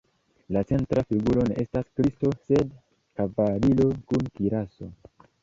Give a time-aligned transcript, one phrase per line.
[0.55, 2.73] La centra figuro ne estas Kristo sed
[3.21, 4.91] kavaliro kun kiraso.